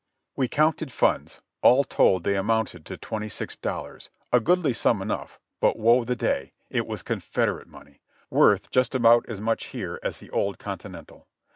We 0.35 0.47
counted 0.47 0.91
funds; 0.91 1.41
all 1.61 1.83
told 1.83 2.23
they 2.23 2.35
amounted 2.35 2.87
to 2.87 2.97
twenty 2.97 3.29
six 3.29 3.55
dollars, 3.55 4.09
a 4.33 4.39
goodly 4.39 4.73
sum 4.73 4.99
enough, 4.99 5.39
but 5.59 5.77
woe 5.77 6.03
the 6.05 6.15
day— 6.15 6.53
it 6.71 6.87
was 6.87 7.03
Confederate 7.03 7.67
money, 7.67 8.01
worth 8.31 8.71
just 8.71 8.95
about 8.95 9.29
as 9.29 9.39
much 9.39 9.65
here 9.67 9.99
as 10.01 10.17
the 10.17 10.31
old 10.31 10.57
Continental. 10.57 11.27